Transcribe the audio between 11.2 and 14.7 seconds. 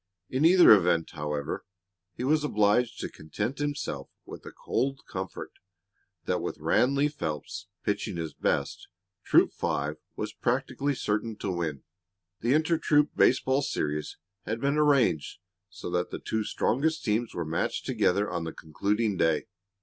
to win. The inter troop baseball series had